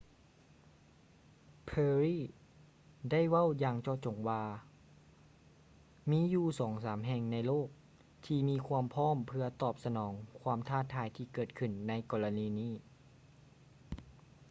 [1.67, 2.17] perry
[3.31, 4.43] ເວົ້າຢ່າງເຈາະຈົງວ່າ
[6.11, 7.67] ມີຢູ່ສອງສາມແຫ່ງໃນໂລກ
[8.25, 12.73] ທີ່ມີຄວາມພ້ອມເພື່ອຕອບສະໜອງຄວາມທ້າທາຍທີ່ເກີດຂື້ນໃນກໍລະນີນີ້